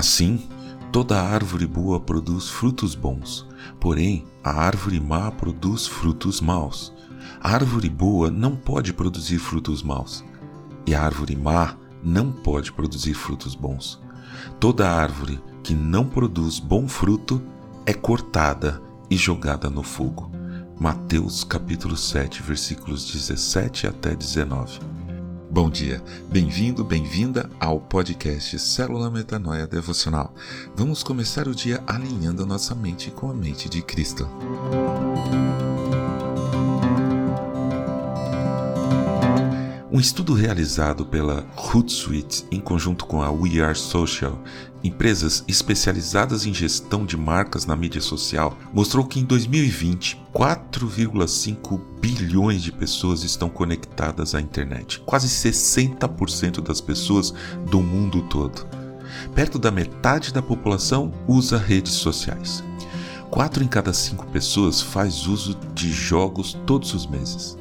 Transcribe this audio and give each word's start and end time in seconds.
Assim, 0.00 0.48
toda 0.90 1.20
árvore 1.20 1.66
boa 1.66 2.00
produz 2.00 2.48
frutos 2.48 2.94
bons, 2.94 3.46
porém 3.78 4.24
a 4.42 4.50
árvore 4.50 4.98
má 4.98 5.30
produz 5.30 5.86
frutos 5.86 6.40
maus. 6.40 6.90
A 7.38 7.52
árvore 7.52 7.90
boa 7.90 8.30
não 8.30 8.56
pode 8.56 8.94
produzir 8.94 9.38
frutos 9.38 9.82
maus, 9.82 10.24
e 10.86 10.94
a 10.94 11.02
árvore 11.02 11.36
má 11.36 11.76
não 12.02 12.32
pode 12.32 12.72
produzir 12.72 13.12
frutos 13.12 13.54
bons. 13.54 14.00
Toda 14.58 14.90
árvore 14.90 15.38
que 15.62 15.74
não 15.74 16.06
produz 16.06 16.58
bom 16.58 16.88
fruto 16.88 17.42
é 17.84 17.92
cortada 17.92 18.80
e 19.10 19.18
jogada 19.18 19.68
no 19.68 19.82
fogo. 19.82 20.32
Mateus 20.80 21.44
capítulo 21.44 21.94
7, 21.94 22.42
versículos 22.42 23.04
17 23.12 23.86
até 23.86 24.16
19. 24.16 24.80
Bom 25.50 25.68
dia, 25.68 26.00
bem-vindo, 26.30 26.84
bem-vinda 26.84 27.50
ao 27.58 27.80
podcast 27.80 28.56
Célula 28.56 29.10
Metanoia 29.10 29.66
Devocional. 29.66 30.32
Vamos 30.76 31.02
começar 31.02 31.48
o 31.48 31.54
dia 31.54 31.82
alinhando 31.88 32.46
nossa 32.46 32.72
mente 32.72 33.10
com 33.10 33.28
a 33.28 33.34
mente 33.34 33.68
de 33.68 33.82
Cristo. 33.82 34.28
Um 39.92 39.98
estudo 39.98 40.34
realizado 40.34 41.04
pela 41.04 41.44
Hootsuite 41.56 42.44
em 42.52 42.60
conjunto 42.60 43.06
com 43.06 43.20
a 43.20 43.28
We 43.28 43.60
Are 43.60 43.76
Social, 43.76 44.40
empresas 44.84 45.42
especializadas 45.48 46.46
em 46.46 46.54
gestão 46.54 47.04
de 47.04 47.16
marcas 47.16 47.66
na 47.66 47.74
mídia 47.74 48.00
social, 48.00 48.56
mostrou 48.72 49.04
que 49.04 49.18
em 49.18 49.24
2020, 49.24 50.22
4,5 50.32 51.80
bilhões 52.00 52.62
de 52.62 52.70
pessoas 52.70 53.24
estão 53.24 53.48
conectadas 53.48 54.32
à 54.32 54.40
internet. 54.40 55.00
Quase 55.00 55.26
60% 55.26 56.60
das 56.60 56.80
pessoas 56.80 57.34
do 57.68 57.80
mundo 57.80 58.22
todo. 58.22 58.64
Perto 59.34 59.58
da 59.58 59.72
metade 59.72 60.32
da 60.32 60.40
população 60.40 61.12
usa 61.26 61.58
redes 61.58 61.94
sociais. 61.94 62.62
4 63.28 63.64
em 63.64 63.66
cada 63.66 63.92
5 63.92 64.24
pessoas 64.26 64.80
faz 64.80 65.26
uso 65.26 65.58
de 65.74 65.92
jogos 65.92 66.56
todos 66.64 66.94
os 66.94 67.08
meses. 67.08 67.58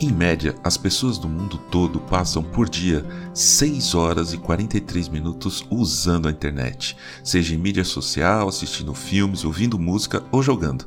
Em 0.00 0.10
média, 0.10 0.56
as 0.64 0.76
pessoas 0.76 1.18
do 1.18 1.28
mundo 1.28 1.56
todo 1.70 2.00
passam 2.00 2.42
por 2.42 2.68
dia 2.68 3.06
6 3.32 3.94
horas 3.94 4.32
e 4.32 4.38
43 4.38 5.08
minutos 5.08 5.64
usando 5.70 6.26
a 6.26 6.32
internet, 6.32 6.96
seja 7.22 7.54
em 7.54 7.58
mídia 7.58 7.84
social, 7.84 8.48
assistindo 8.48 8.92
filmes, 8.92 9.44
ouvindo 9.44 9.78
música 9.78 10.24
ou 10.32 10.42
jogando. 10.42 10.84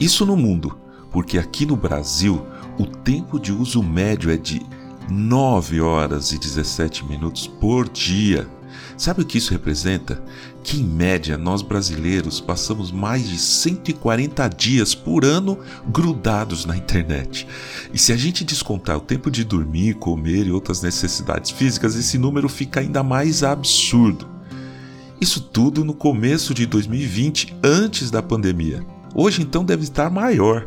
Isso 0.00 0.24
no 0.24 0.36
mundo, 0.36 0.78
porque 1.10 1.36
aqui 1.36 1.66
no 1.66 1.76
Brasil 1.76 2.46
o 2.78 2.86
tempo 2.86 3.38
de 3.38 3.52
uso 3.52 3.82
médio 3.82 4.30
é 4.30 4.38
de 4.38 4.62
9 5.10 5.82
horas 5.82 6.32
e 6.32 6.38
17 6.38 7.04
minutos 7.04 7.46
por 7.46 7.88
dia. 7.90 8.48
Sabe 8.96 9.22
o 9.22 9.24
que 9.24 9.38
isso 9.38 9.52
representa? 9.52 10.22
Que 10.62 10.80
em 10.80 10.84
média 10.84 11.38
nós 11.38 11.62
brasileiros 11.62 12.40
passamos 12.40 12.92
mais 12.92 13.28
de 13.28 13.38
140 13.38 14.48
dias 14.48 14.94
por 14.94 15.24
ano 15.24 15.58
grudados 15.86 16.64
na 16.64 16.76
internet. 16.76 17.46
E 17.92 17.98
se 17.98 18.12
a 18.12 18.16
gente 18.16 18.44
descontar 18.44 18.96
o 18.96 19.00
tempo 19.00 19.30
de 19.30 19.44
dormir, 19.44 19.94
comer 19.94 20.46
e 20.46 20.52
outras 20.52 20.82
necessidades 20.82 21.50
físicas, 21.50 21.96
esse 21.96 22.18
número 22.18 22.48
fica 22.48 22.80
ainda 22.80 23.02
mais 23.02 23.42
absurdo. 23.42 24.28
Isso 25.20 25.40
tudo 25.40 25.84
no 25.84 25.94
começo 25.94 26.54
de 26.54 26.66
2020, 26.66 27.56
antes 27.62 28.10
da 28.10 28.22
pandemia. 28.22 28.84
Hoje 29.14 29.42
então 29.42 29.64
deve 29.64 29.82
estar 29.82 30.10
maior. 30.10 30.66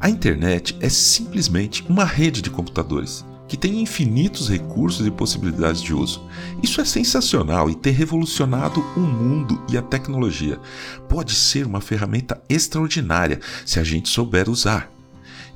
A 0.00 0.08
internet 0.08 0.76
é 0.80 0.88
simplesmente 0.88 1.84
uma 1.88 2.04
rede 2.04 2.42
de 2.42 2.50
computadores 2.50 3.24
que 3.54 3.58
tem 3.58 3.80
infinitos 3.80 4.48
recursos 4.48 5.06
e 5.06 5.12
possibilidades 5.12 5.80
de 5.80 5.94
uso. 5.94 6.20
Isso 6.60 6.80
é 6.80 6.84
sensacional 6.84 7.70
e 7.70 7.74
tem 7.76 7.92
revolucionado 7.92 8.80
o 8.96 9.00
mundo 9.00 9.62
e 9.70 9.78
a 9.78 9.82
tecnologia. 9.82 10.58
Pode 11.08 11.36
ser 11.36 11.64
uma 11.64 11.80
ferramenta 11.80 12.42
extraordinária 12.48 13.38
se 13.64 13.78
a 13.78 13.84
gente 13.84 14.08
souber 14.08 14.50
usar. 14.50 14.90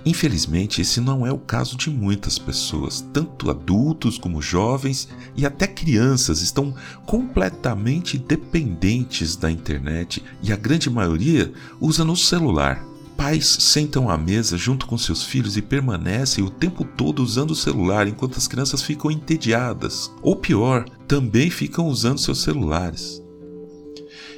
Infelizmente, 0.06 0.80
esse 0.80 1.00
não 1.00 1.26
é 1.26 1.32
o 1.32 1.40
caso 1.40 1.76
de 1.76 1.90
muitas 1.90 2.38
pessoas. 2.38 3.04
Tanto 3.12 3.50
adultos 3.50 4.16
como 4.16 4.40
jovens 4.40 5.08
e 5.36 5.44
até 5.44 5.66
crianças 5.66 6.40
estão 6.40 6.72
completamente 7.04 8.16
dependentes 8.16 9.34
da 9.34 9.50
internet 9.50 10.22
e 10.40 10.52
a 10.52 10.56
grande 10.56 10.88
maioria 10.88 11.52
usa 11.80 12.04
no 12.04 12.16
celular. 12.16 12.87
Pais 13.18 13.56
sentam 13.58 14.08
à 14.08 14.16
mesa 14.16 14.56
junto 14.56 14.86
com 14.86 14.96
seus 14.96 15.24
filhos 15.24 15.56
e 15.56 15.60
permanecem 15.60 16.44
o 16.44 16.48
tempo 16.48 16.84
todo 16.84 17.20
usando 17.20 17.50
o 17.50 17.56
celular 17.56 18.06
enquanto 18.06 18.38
as 18.38 18.46
crianças 18.46 18.80
ficam 18.80 19.10
entediadas. 19.10 20.08
Ou 20.22 20.36
pior, 20.36 20.88
também 21.08 21.50
ficam 21.50 21.88
usando 21.88 22.20
seus 22.20 22.40
celulares. 22.42 23.20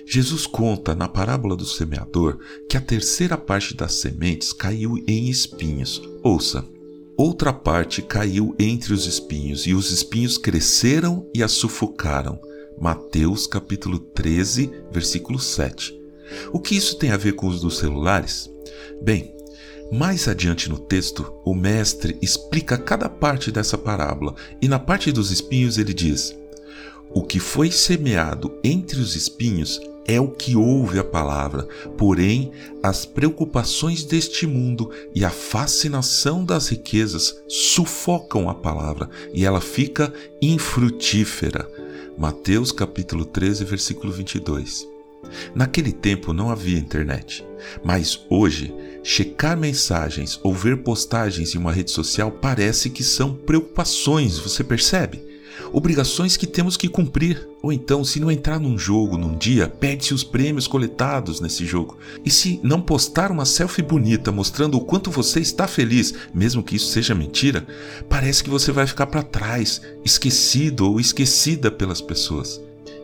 Jesus 0.06 0.46
conta 0.46 0.94
na 0.94 1.06
parábola 1.06 1.54
do 1.54 1.66
semeador 1.66 2.38
que 2.70 2.76
a 2.78 2.80
terceira 2.80 3.36
parte 3.36 3.76
das 3.76 4.00
sementes 4.00 4.50
caiu 4.50 4.96
em 5.06 5.28
espinhos. 5.28 6.00
Ouça. 6.22 6.64
Outra 7.18 7.52
parte 7.52 8.00
caiu 8.00 8.56
entre 8.58 8.94
os 8.94 9.04
espinhos, 9.06 9.66
e 9.66 9.74
os 9.74 9.90
espinhos 9.90 10.38
cresceram 10.38 11.28
e 11.34 11.42
a 11.42 11.48
sufocaram. 11.48 12.40
Mateus 12.80 13.46
capítulo 13.46 13.98
13, 13.98 14.70
versículo 14.90 15.38
7. 15.38 15.94
O 16.50 16.58
que 16.58 16.74
isso 16.74 16.96
tem 16.96 17.10
a 17.10 17.18
ver 17.18 17.34
com 17.34 17.46
os 17.46 17.60
dos 17.60 17.76
celulares? 17.76 18.48
Bem, 19.02 19.34
mais 19.90 20.28
adiante 20.28 20.68
no 20.68 20.78
texto, 20.78 21.32
o 21.44 21.52
mestre 21.52 22.16
explica 22.22 22.78
cada 22.78 23.08
parte 23.08 23.50
dessa 23.50 23.76
parábola, 23.76 24.34
e 24.62 24.68
na 24.68 24.78
parte 24.78 25.10
dos 25.10 25.30
espinhos 25.30 25.78
ele 25.78 25.92
diz: 25.92 26.36
O 27.10 27.24
que 27.24 27.40
foi 27.40 27.72
semeado 27.72 28.56
entre 28.62 29.00
os 29.00 29.16
espinhos 29.16 29.80
é 30.06 30.20
o 30.20 30.28
que 30.28 30.56
ouve 30.56 30.98
a 30.98 31.04
palavra, 31.04 31.66
porém 31.98 32.52
as 32.82 33.04
preocupações 33.04 34.04
deste 34.04 34.46
mundo 34.46 34.90
e 35.14 35.24
a 35.24 35.30
fascinação 35.30 36.44
das 36.44 36.68
riquezas 36.68 37.42
sufocam 37.48 38.48
a 38.48 38.54
palavra 38.54 39.08
e 39.32 39.44
ela 39.44 39.60
fica 39.60 40.12
infrutífera. 40.40 41.68
Mateus 42.16 42.72
capítulo 42.72 43.24
13, 43.24 43.64
versículo 43.64 44.12
22. 44.12 44.99
Naquele 45.54 45.92
tempo 45.92 46.32
não 46.32 46.50
havia 46.50 46.78
internet, 46.78 47.44
mas 47.84 48.20
hoje, 48.28 48.74
checar 49.02 49.56
mensagens 49.56 50.38
ou 50.42 50.54
ver 50.54 50.78
postagens 50.78 51.54
em 51.54 51.58
uma 51.58 51.72
rede 51.72 51.90
social 51.90 52.30
parece 52.30 52.90
que 52.90 53.04
são 53.04 53.34
preocupações, 53.34 54.38
você 54.38 54.64
percebe? 54.64 55.30
Obrigações 55.72 56.36
que 56.36 56.46
temos 56.46 56.76
que 56.76 56.88
cumprir. 56.88 57.48
Ou 57.62 57.72
então, 57.72 58.02
se 58.02 58.18
não 58.18 58.30
entrar 58.30 58.58
num 58.58 58.78
jogo 58.78 59.16
num 59.16 59.36
dia, 59.36 59.68
perde-se 59.68 60.14
os 60.14 60.24
prêmios 60.24 60.66
coletados 60.66 61.40
nesse 61.40 61.64
jogo. 61.66 61.98
E 62.24 62.30
se 62.30 62.58
não 62.62 62.80
postar 62.80 63.30
uma 63.30 63.44
selfie 63.44 63.82
bonita 63.82 64.32
mostrando 64.32 64.76
o 64.76 64.80
quanto 64.80 65.10
você 65.10 65.40
está 65.40 65.68
feliz, 65.68 66.14
mesmo 66.34 66.62
que 66.62 66.76
isso 66.76 66.86
seja 66.86 67.14
mentira, 67.14 67.66
parece 68.08 68.42
que 68.42 68.50
você 68.50 68.72
vai 68.72 68.86
ficar 68.86 69.06
para 69.06 69.22
trás, 69.22 69.80
esquecido 70.04 70.90
ou 70.90 70.98
esquecida 70.98 71.70
pelas 71.70 72.00
pessoas. 72.00 72.60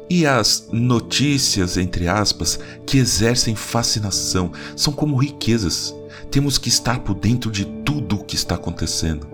E 0.08 0.24
as 0.24 0.68
notícias, 0.70 1.76
entre 1.76 2.06
aspas, 2.06 2.60
que 2.86 2.98
exercem 2.98 3.56
fascinação 3.56 4.52
são 4.76 4.92
como 4.92 5.16
riquezas. 5.16 5.94
Temos 6.30 6.58
que 6.58 6.68
estar 6.68 7.00
por 7.00 7.14
dentro 7.14 7.50
de 7.50 7.64
tudo 7.64 8.16
o 8.16 8.24
que 8.24 8.36
está 8.36 8.54
acontecendo. 8.54 9.26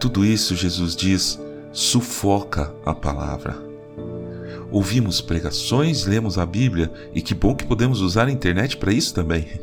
Tudo 0.00 0.24
isso, 0.24 0.56
Jesus 0.56 0.96
diz, 0.96 1.38
sufoca 1.72 2.74
a 2.84 2.92
palavra. 2.92 3.56
Ouvimos 4.72 5.20
pregações, 5.20 6.04
lemos 6.04 6.36
a 6.36 6.44
Bíblia 6.44 6.92
e 7.14 7.22
que 7.22 7.32
bom 7.32 7.54
que 7.54 7.64
podemos 7.64 8.00
usar 8.00 8.26
a 8.26 8.32
internet 8.32 8.76
para 8.76 8.92
isso 8.92 9.14
também. 9.14 9.60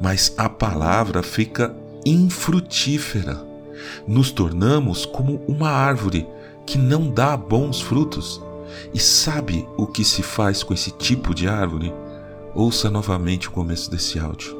Mas 0.00 0.34
a 0.36 0.48
palavra 0.48 1.22
fica 1.22 1.74
infrutífera. 2.04 3.40
Nos 4.08 4.32
tornamos 4.32 5.06
como 5.06 5.36
uma 5.46 5.70
árvore 5.70 6.26
que 6.66 6.76
não 6.76 7.08
dá 7.08 7.36
bons 7.36 7.80
frutos 7.80 8.40
e 8.92 8.98
sabe 8.98 9.66
o 9.76 9.86
que 9.86 10.04
se 10.04 10.22
faz 10.22 10.62
com 10.62 10.74
esse 10.74 10.90
tipo 10.90 11.34
de 11.34 11.48
árvore? 11.48 11.92
Ouça 12.54 12.90
novamente 12.90 13.48
o 13.48 13.52
começo 13.52 13.90
desse 13.90 14.18
áudio. 14.18 14.58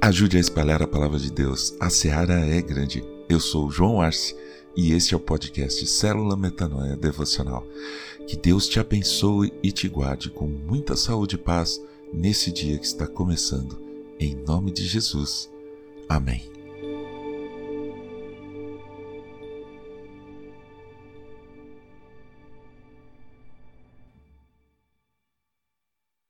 Ajude 0.00 0.36
a 0.36 0.40
espalhar 0.40 0.80
a 0.82 0.86
palavra 0.86 1.18
de 1.18 1.32
Deus. 1.32 1.74
A 1.80 1.90
seara 1.90 2.34
é 2.34 2.62
grande. 2.62 3.02
Eu 3.28 3.40
sou 3.40 3.70
João 3.70 4.00
Arce 4.00 4.36
e 4.76 4.92
este 4.92 5.14
é 5.14 5.16
o 5.16 5.20
podcast 5.20 5.84
Célula 5.86 6.36
Metanoia 6.36 6.96
Devocional. 6.96 7.66
Que 8.28 8.36
Deus 8.36 8.68
te 8.68 8.78
abençoe 8.78 9.52
e 9.62 9.72
te 9.72 9.88
guarde 9.88 10.30
com 10.30 10.46
muita 10.46 10.94
saúde 10.94 11.34
e 11.34 11.38
paz 11.38 11.80
nesse 12.12 12.52
dia 12.52 12.78
que 12.78 12.86
está 12.86 13.06
começando. 13.06 13.78
Em 14.20 14.36
nome 14.46 14.70
de 14.70 14.86
Jesus. 14.86 15.50
Amém. 16.08 16.55